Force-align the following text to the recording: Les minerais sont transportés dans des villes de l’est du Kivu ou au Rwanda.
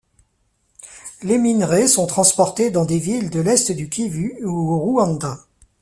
Les 1.21 1.37
minerais 1.37 1.87
sont 1.87 2.07
transportés 2.07 2.71
dans 2.71 2.85
des 2.85 2.97
villes 2.97 3.29
de 3.29 3.39
l’est 3.39 3.71
du 3.71 3.87
Kivu 3.87 4.43
ou 4.43 4.73
au 4.73 4.79
Rwanda. 4.79 5.37